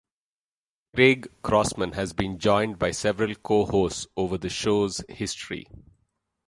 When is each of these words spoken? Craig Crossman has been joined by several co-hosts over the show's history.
Craig 0.95 1.27
Crossman 1.43 1.91
has 1.91 2.11
been 2.11 2.39
joined 2.39 2.79
by 2.79 2.89
several 2.89 3.35
co-hosts 3.35 4.07
over 4.17 4.35
the 4.35 4.49
show's 4.49 5.03
history. 5.07 5.67